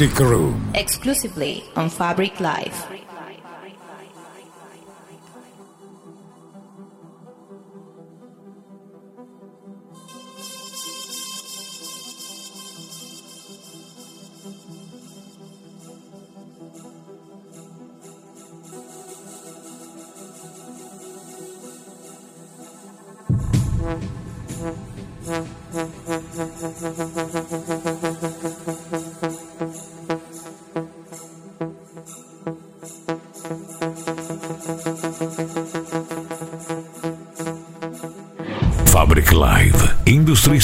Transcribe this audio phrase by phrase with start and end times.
[0.00, 0.72] Room.
[0.74, 2.74] exclusively on Fabric Live.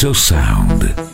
[0.00, 1.09] So Sound.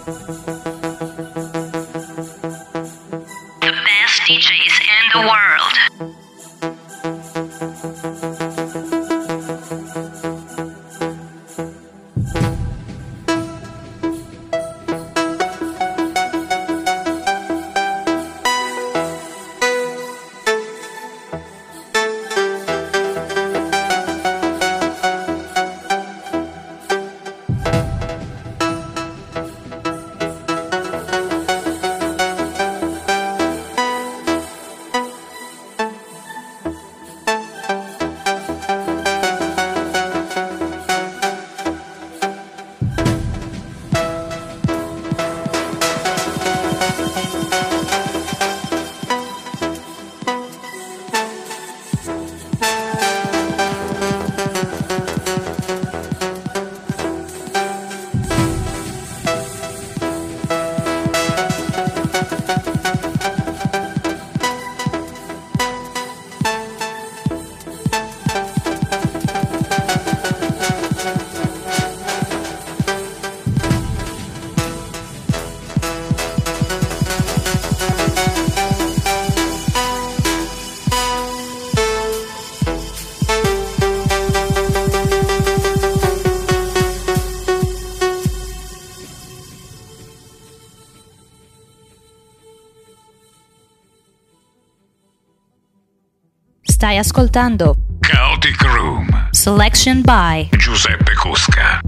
[96.98, 99.08] Ascoltando Chaotic Room.
[99.32, 101.85] Selection by Giuseppe Cusca.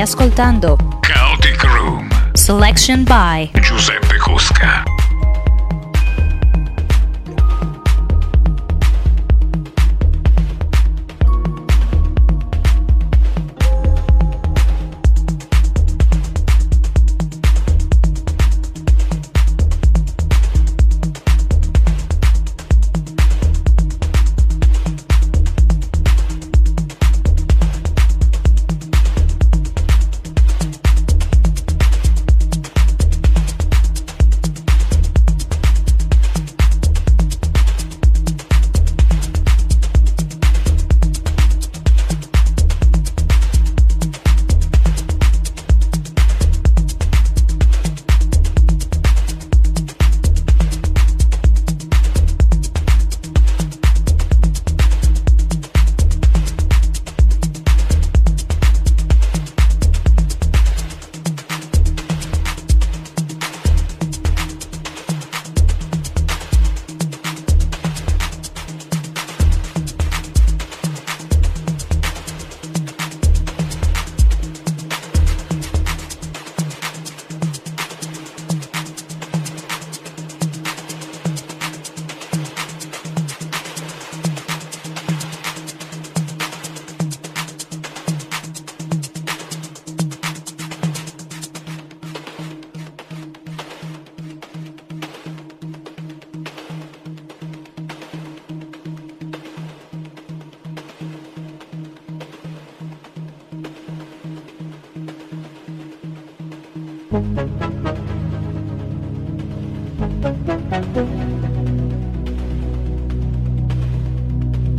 [0.00, 2.08] Stai ascoltando Chaotic Room.
[2.32, 4.82] Selection by Giuseppe Cusca.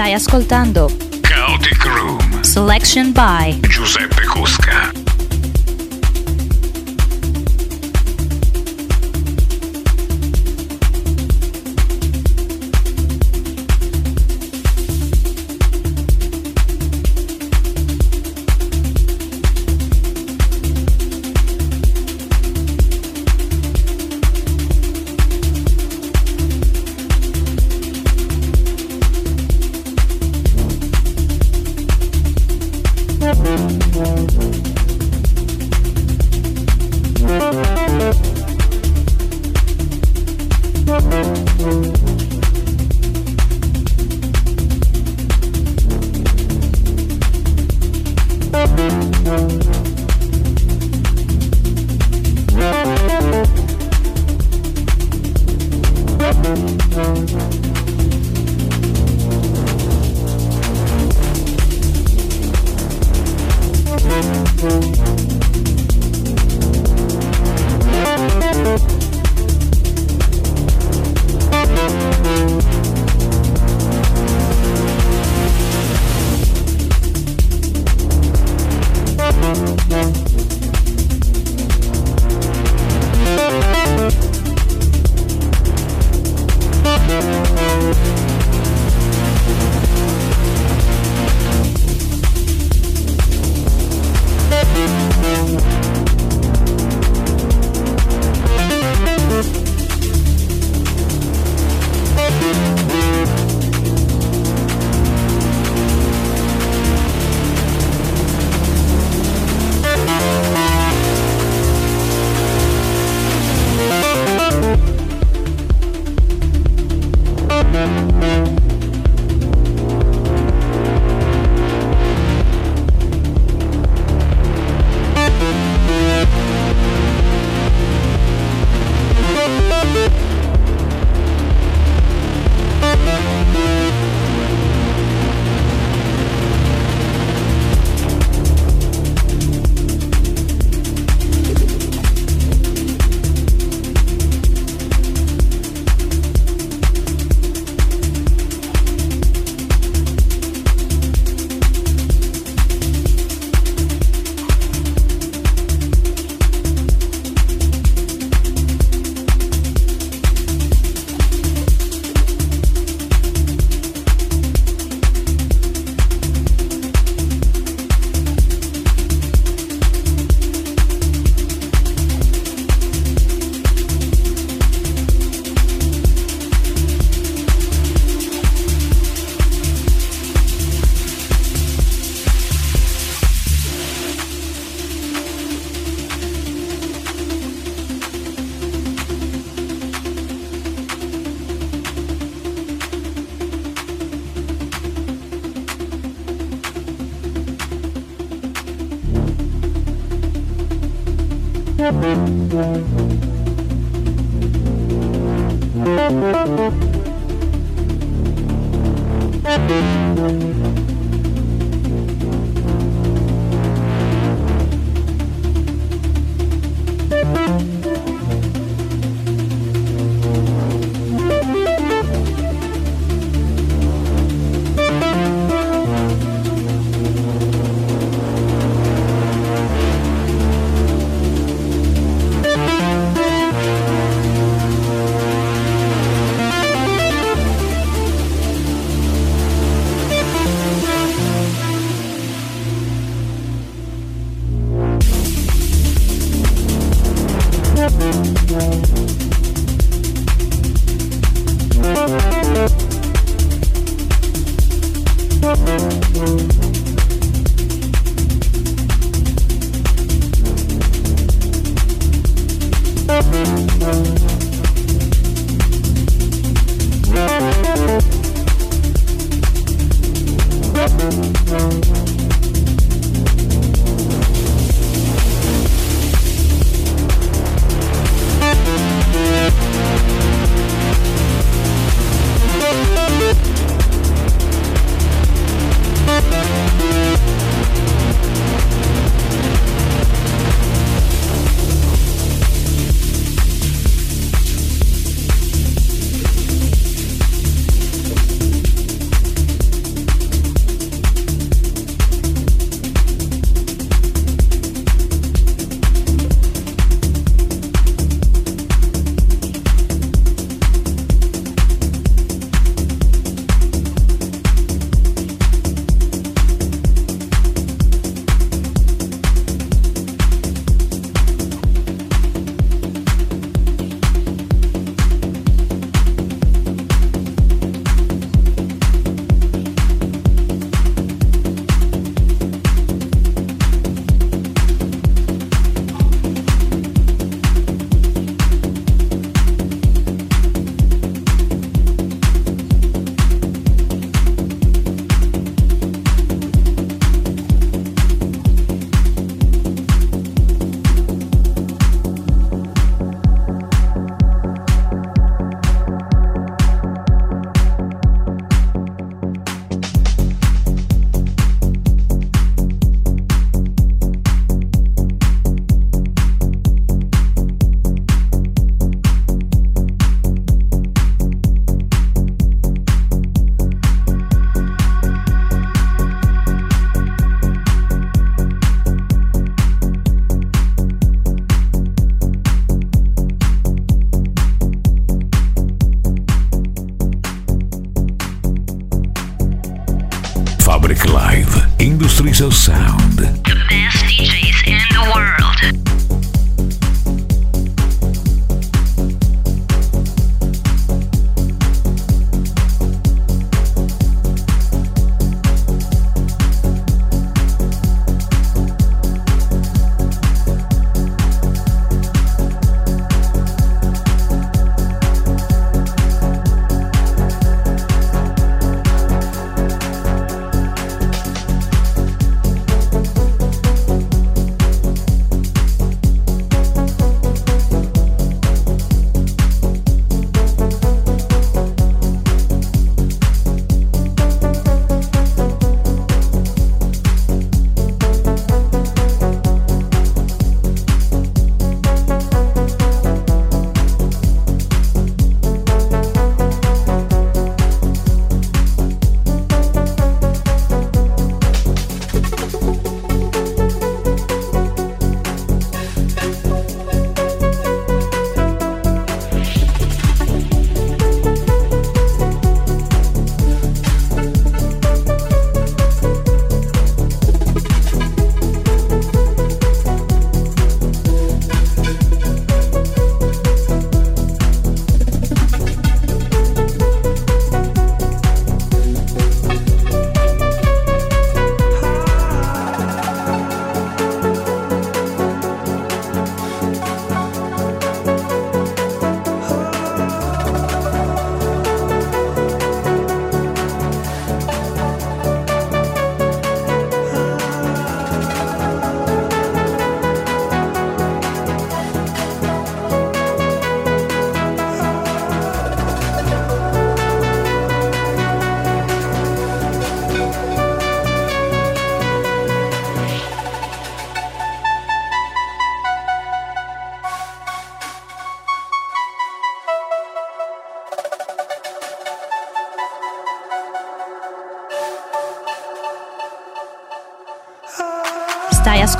[0.00, 2.42] Stai ascoltando Chaotic Room.
[2.42, 4.99] Selection by Giuseppe Cusca.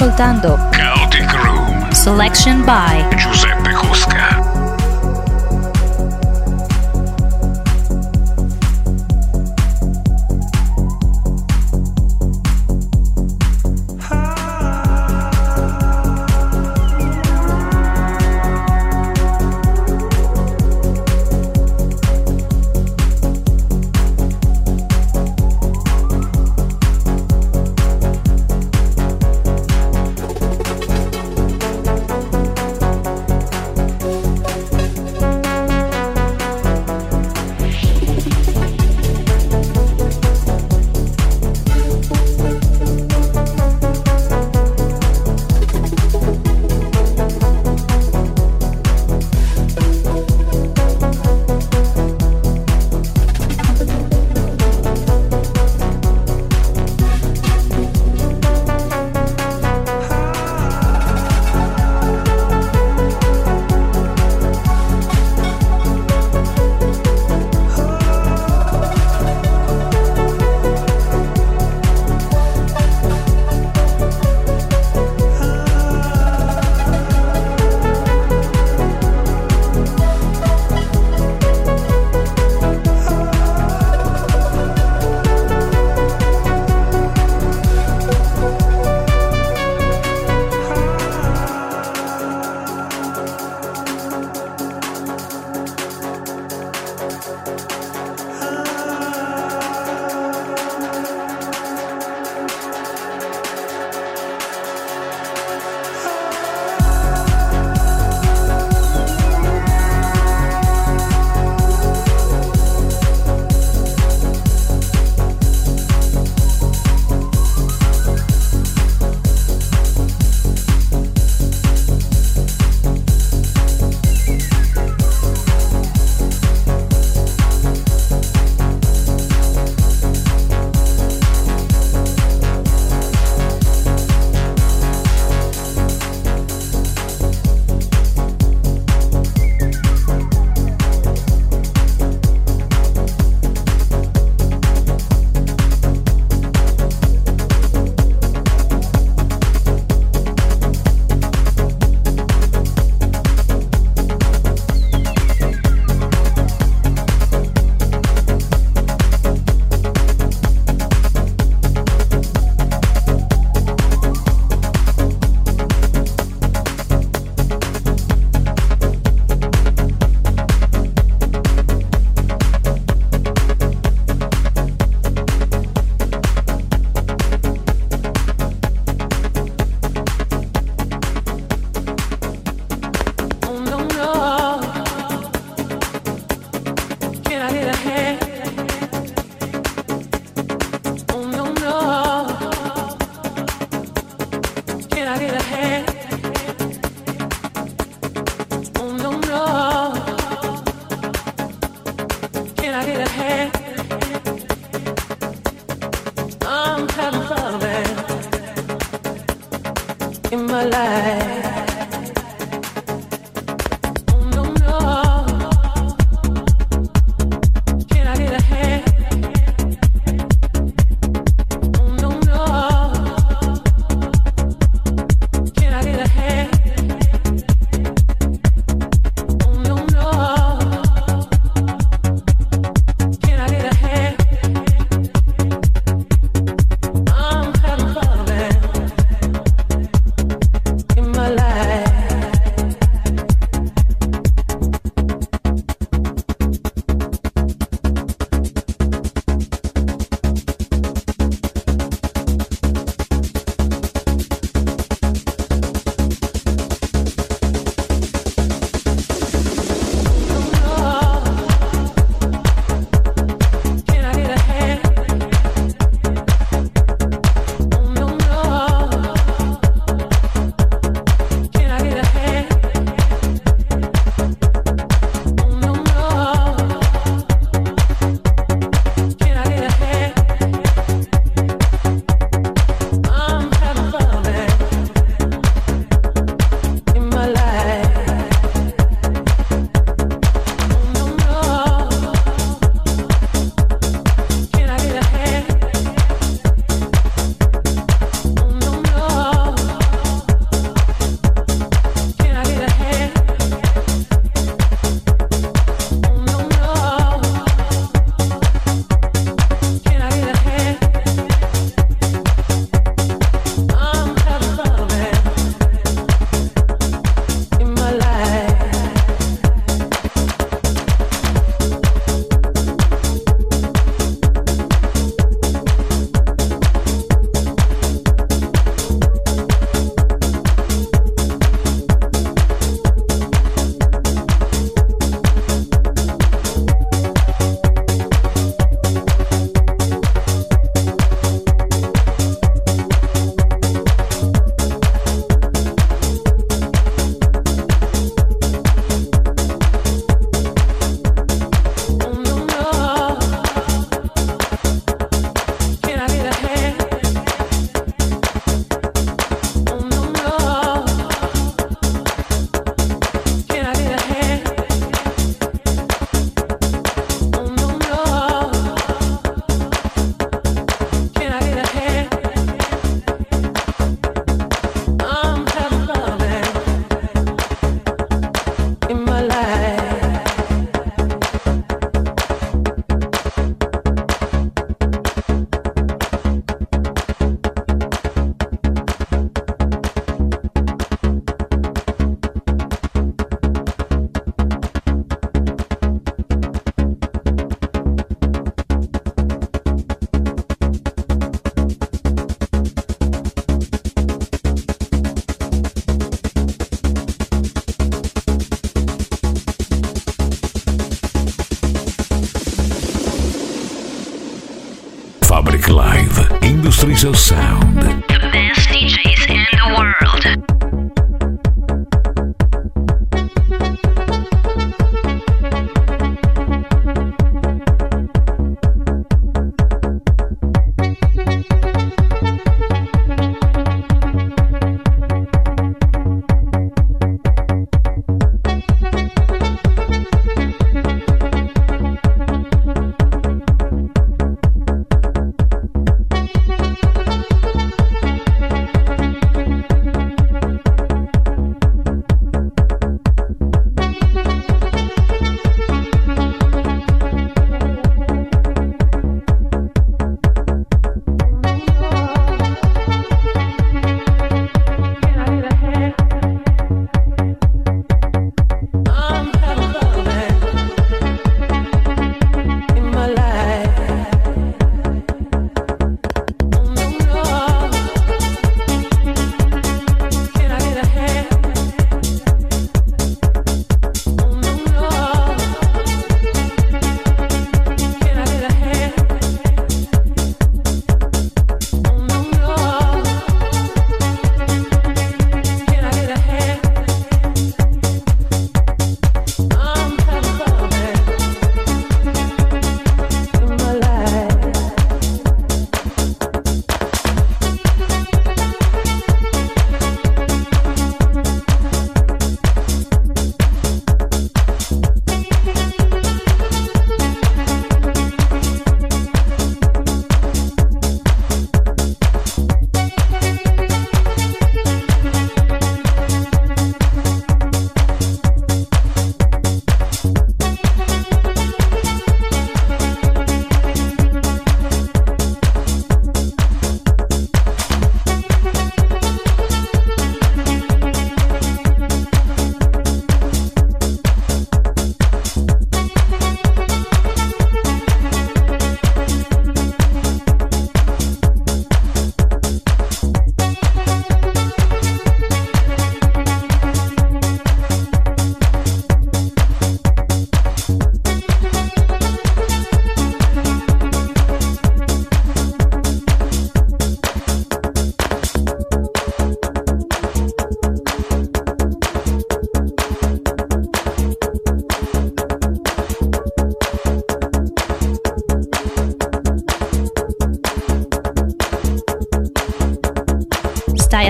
[0.00, 1.92] Ascoltando Chaotic Room.
[1.92, 3.59] Selection by Giuseppe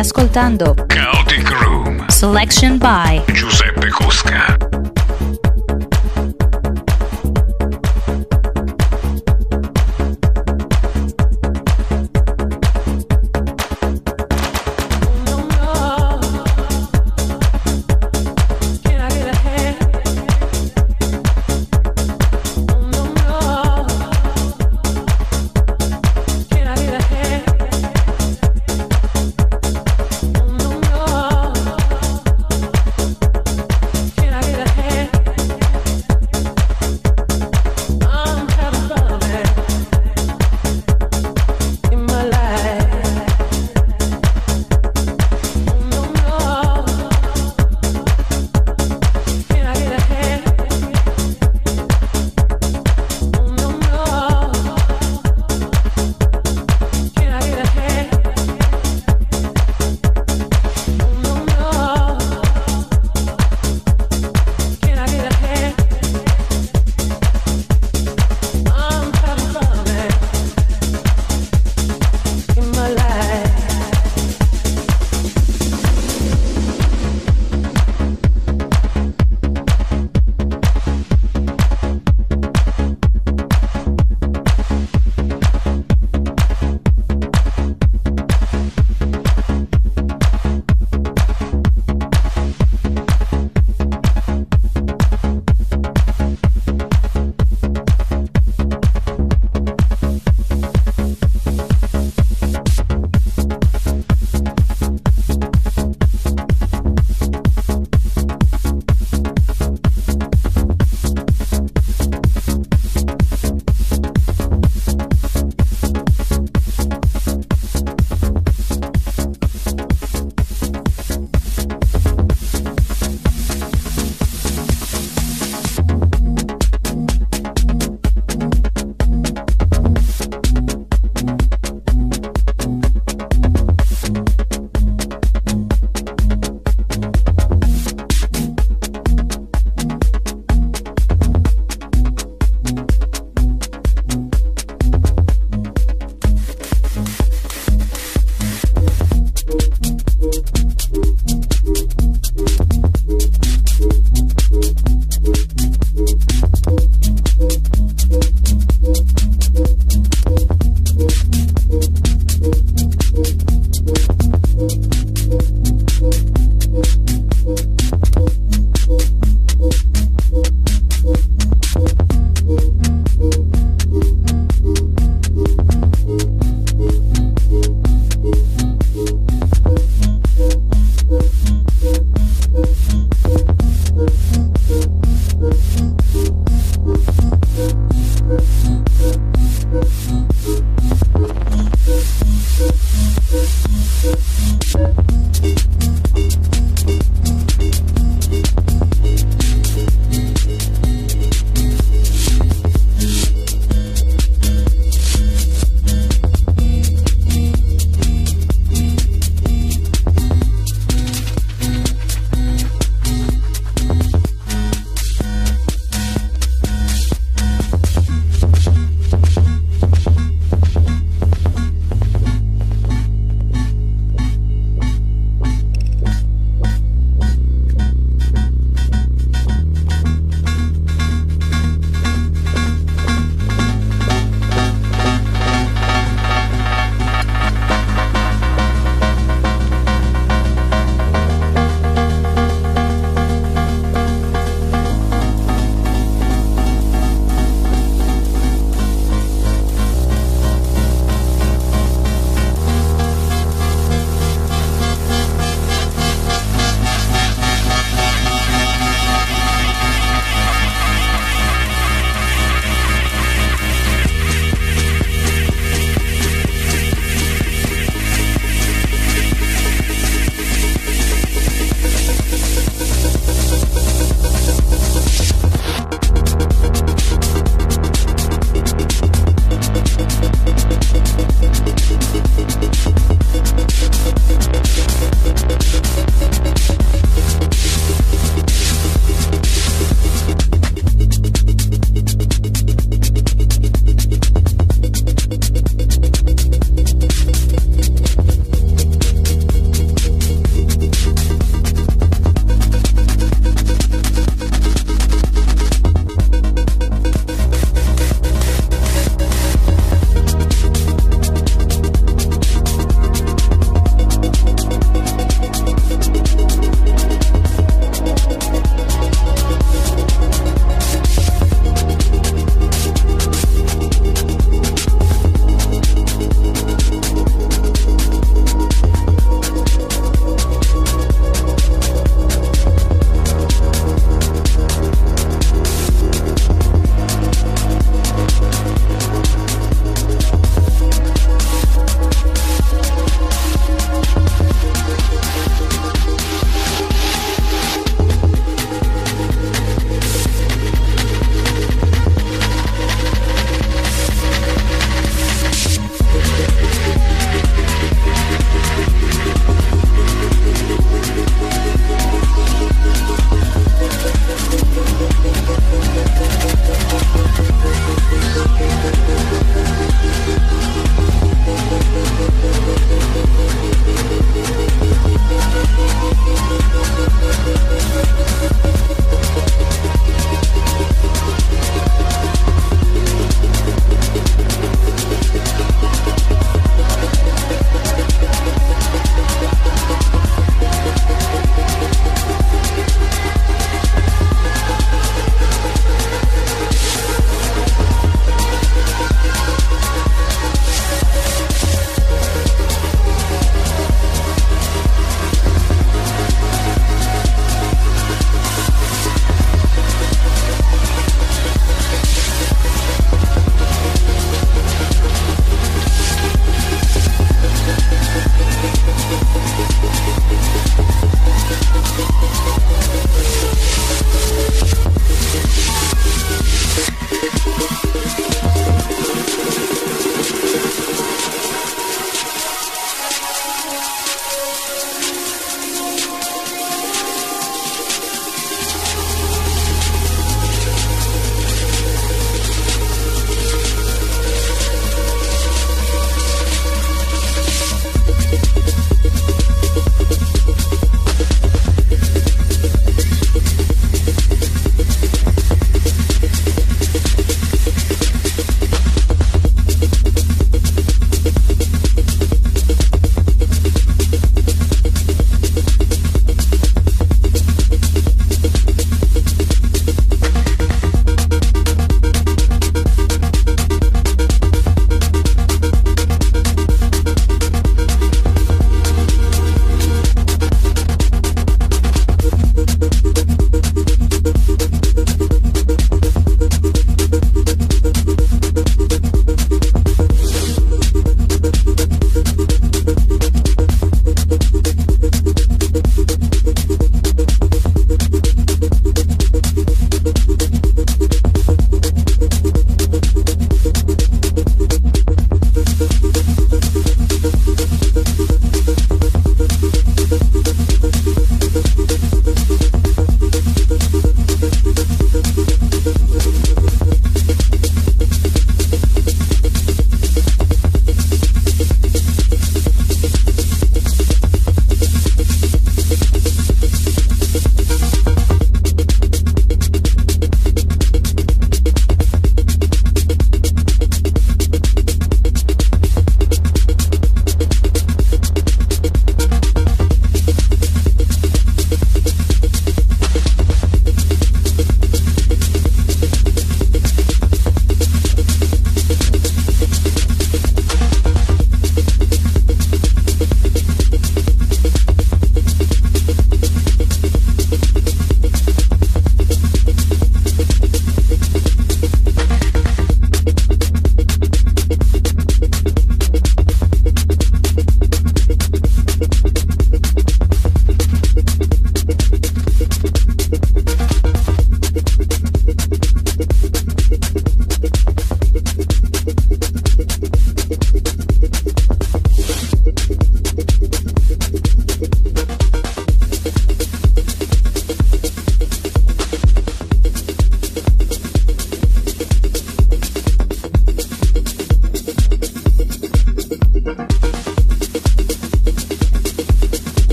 [0.00, 4.69] ascoltando Chaotic Room, Selection by Giuseppe Cusca.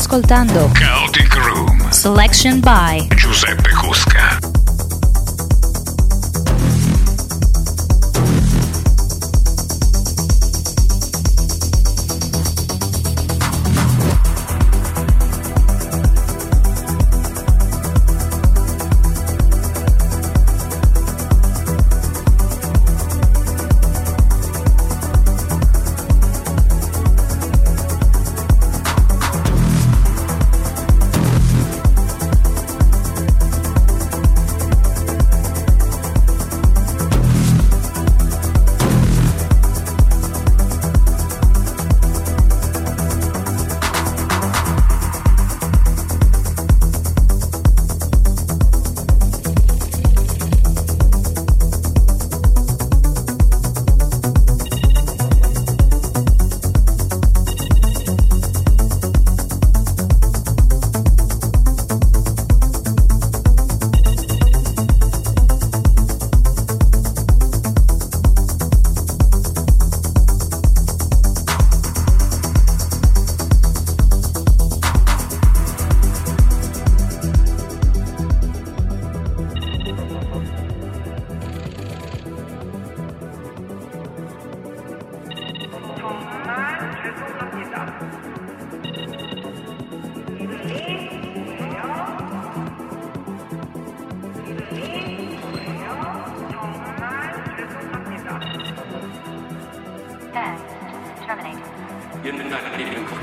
[0.00, 1.92] ascoltando Chaotic Room.
[1.92, 4.39] Selection by Giuseppe Cusca.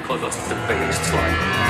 [0.08, 1.67] because that's the baseline.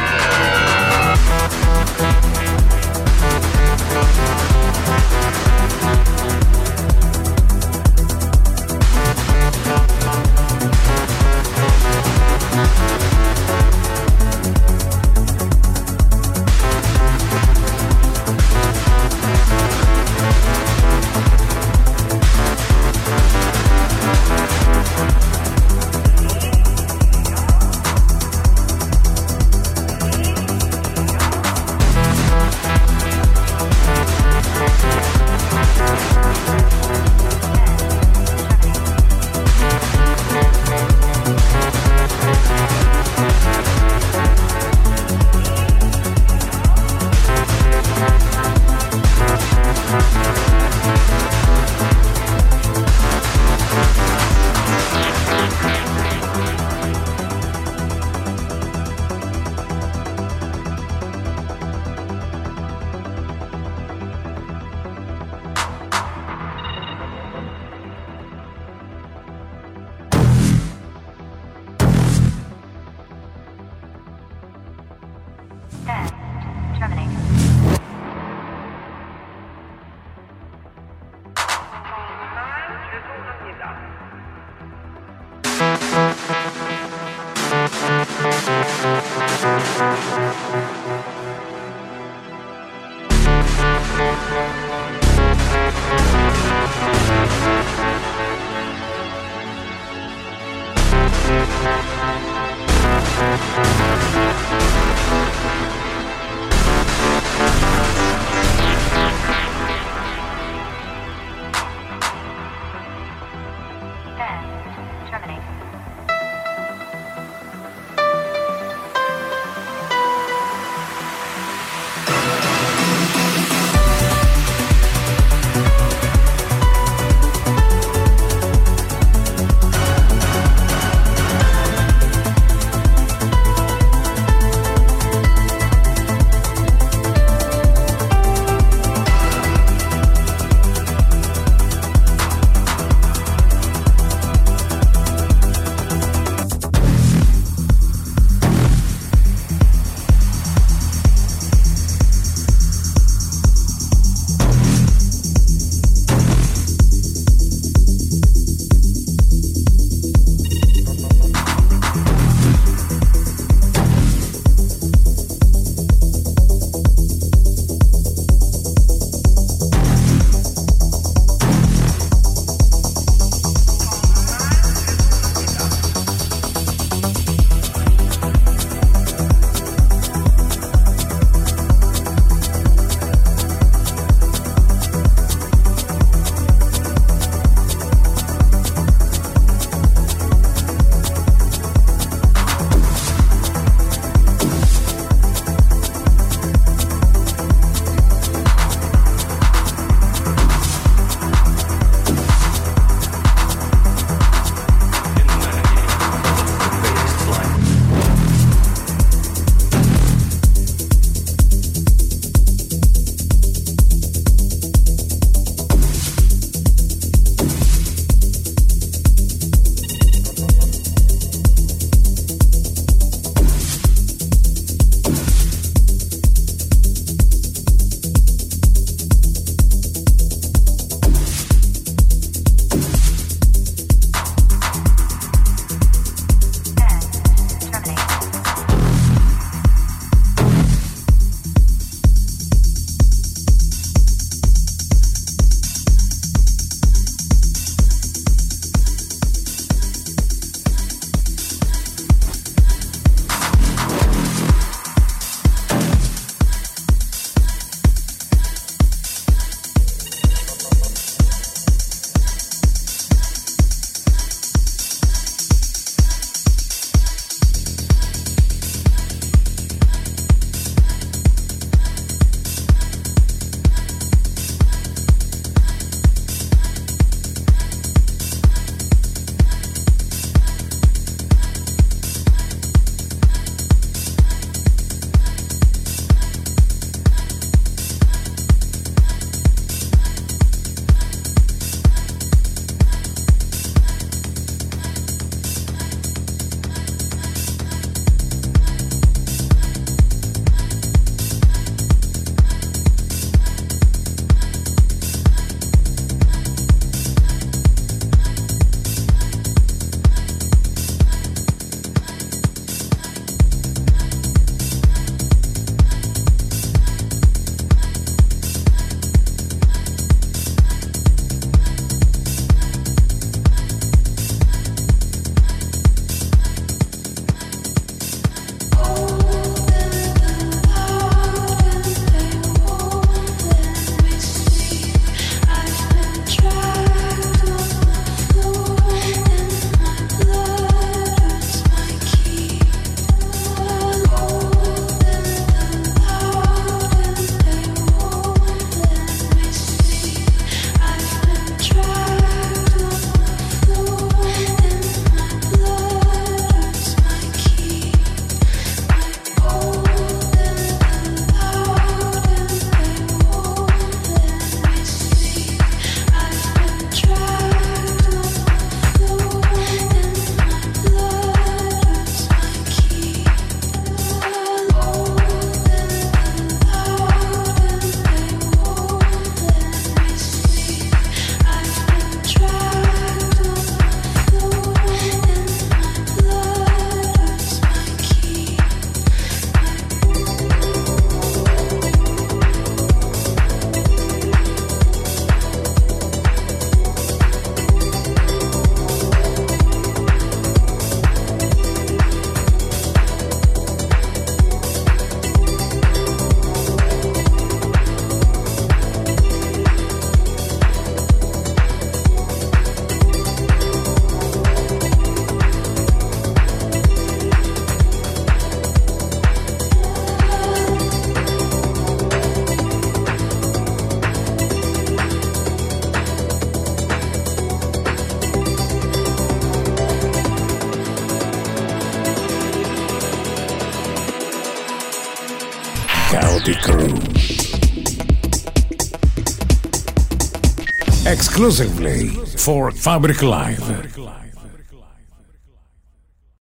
[441.38, 443.87] Exclusively for Fabric Live.